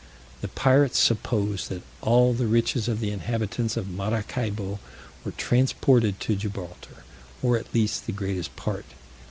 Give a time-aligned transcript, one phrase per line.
[0.41, 4.79] The pirates supposed that all the riches of the inhabitants of Maracaibo
[5.23, 7.03] were transported to Gibraltar,
[7.43, 8.85] or at least the greatest part.